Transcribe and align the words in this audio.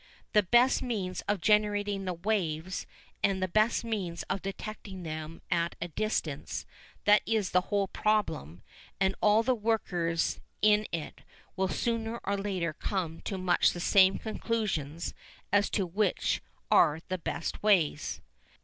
The 0.33 0.41
best 0.41 0.81
means 0.81 1.21
of 1.27 1.41
generating 1.41 2.05
the 2.05 2.15
waves 2.15 2.87
and 3.23 3.39
the 3.39 3.47
best 3.47 3.83
means 3.85 4.23
of 4.31 4.41
detecting 4.41 5.03
them 5.03 5.43
at 5.51 5.75
a 5.79 5.89
distance 5.89 6.65
that 7.05 7.21
is 7.27 7.51
the 7.51 7.61
whole 7.69 7.87
problem, 7.87 8.63
and 8.99 9.13
all 9.21 9.43
the 9.43 9.53
workers 9.53 10.39
in 10.59 10.87
it 10.91 11.21
will 11.55 11.67
sooner 11.67 12.19
or 12.23 12.35
later 12.35 12.73
come 12.73 13.21
to 13.25 13.37
much 13.37 13.73
the 13.73 13.79
same 13.79 14.17
conclusions 14.17 15.13
as 15.53 15.69
to 15.69 15.85
which 15.85 16.41
are 16.71 17.01
the 17.09 17.19
best 17.19 17.61
ways. 17.61 18.21